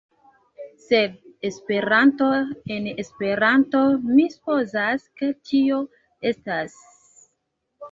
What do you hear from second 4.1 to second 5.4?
mi supozas ke